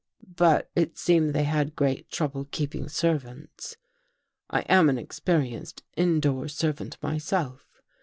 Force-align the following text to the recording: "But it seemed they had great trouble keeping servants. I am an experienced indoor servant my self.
"But 0.47 0.71
it 0.75 0.97
seemed 0.97 1.31
they 1.35 1.43
had 1.43 1.75
great 1.75 2.09
trouble 2.09 2.47
keeping 2.49 2.89
servants. 2.89 3.77
I 4.49 4.61
am 4.61 4.89
an 4.89 4.97
experienced 4.97 5.83
indoor 5.95 6.47
servant 6.47 6.97
my 7.03 7.19
self. 7.19 7.67